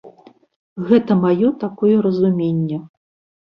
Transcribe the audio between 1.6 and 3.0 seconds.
такое разуменне.